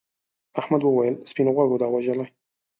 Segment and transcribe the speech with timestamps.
[0.59, 2.25] احمد وویل سپین غوږو دا وژلي.